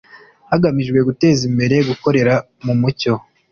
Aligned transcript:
hagamijwe 0.51 0.99
guteza 1.07 1.41
imbere 1.49 1.75
gukorera 1.89 2.33
mu 2.65 2.73
mucyo 2.81 3.13